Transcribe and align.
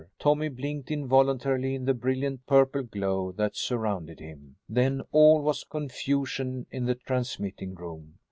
Tommy 0.17 0.49
blinked 0.49 0.89
involuntarily 0.89 1.75
in 1.75 1.85
the 1.85 1.93
brilliant 1.93 2.47
purple 2.47 2.81
glow 2.81 3.31
that 3.33 3.55
surrounded 3.55 4.19
him. 4.19 4.55
Then 4.67 5.03
all 5.11 5.43
was 5.43 5.63
confusion 5.63 6.65
in 6.71 6.85
the 6.85 6.95
transmitting 6.95 7.75
room. 7.75 8.15